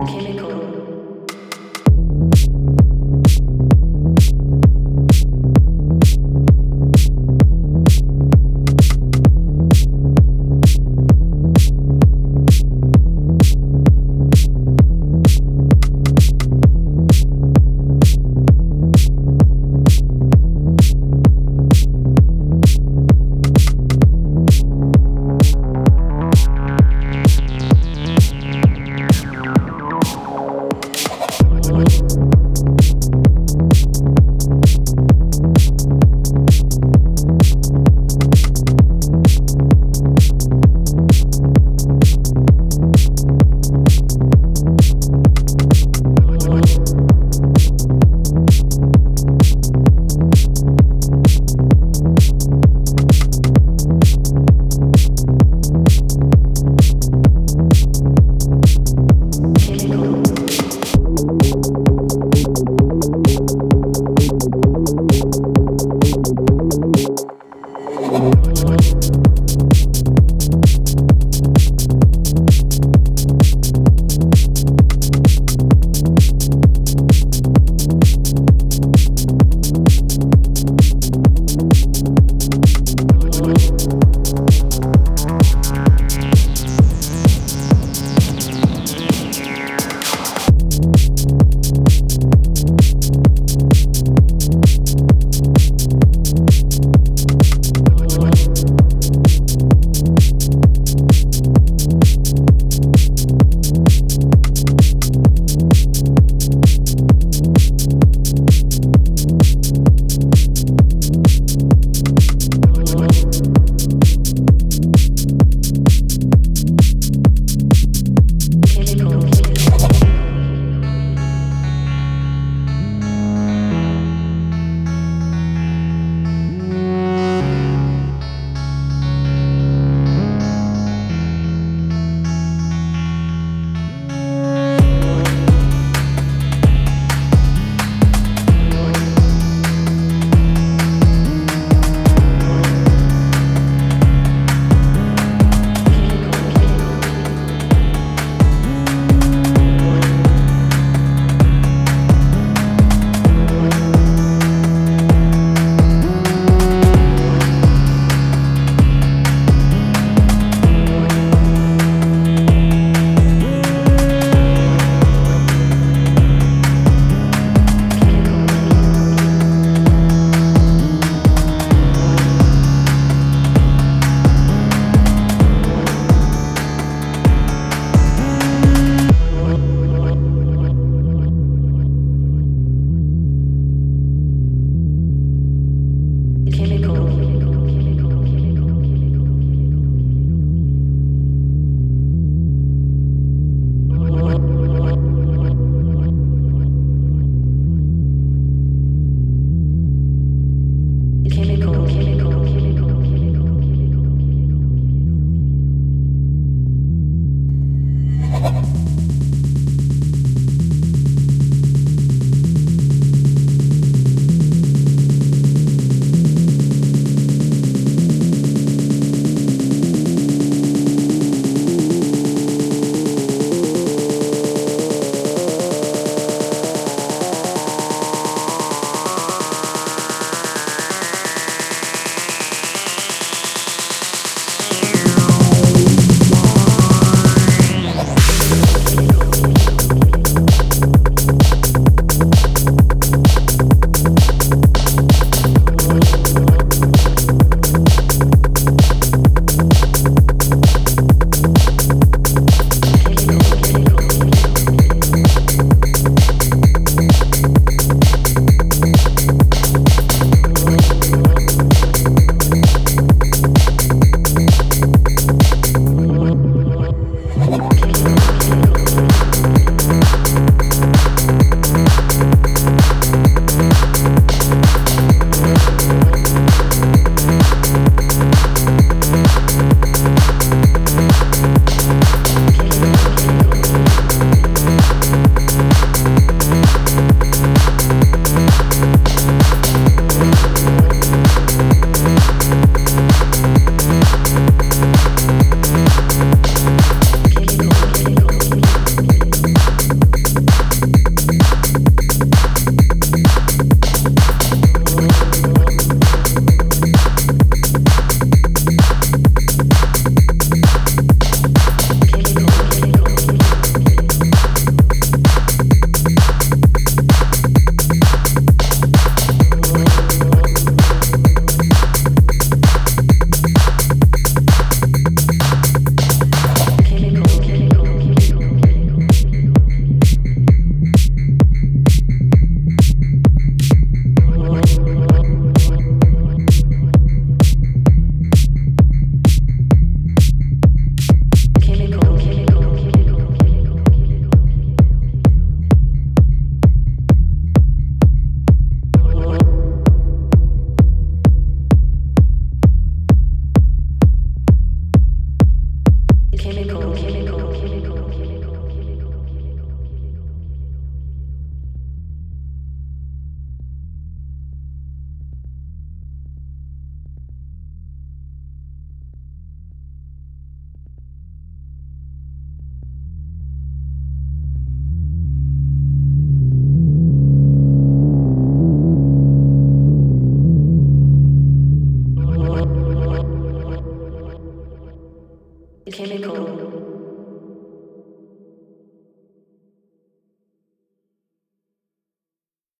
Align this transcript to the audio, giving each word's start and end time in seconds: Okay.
Okay. 0.00 0.29